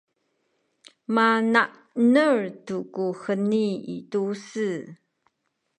[1.15, 3.65] mana’nel tu ku heni
[3.95, 4.69] i tu-se